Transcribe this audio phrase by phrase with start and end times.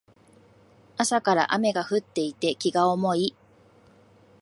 [0.97, 3.35] 朝から雨が降っていて気が重い